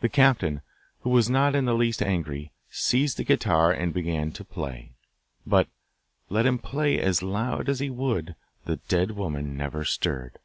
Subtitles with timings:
[0.00, 0.62] The captain,
[1.02, 4.96] who was not in the least angry, seized the guitar and began to play;
[5.46, 5.68] but,
[6.28, 10.40] let him play as loud as he would, the dead woman never stirred.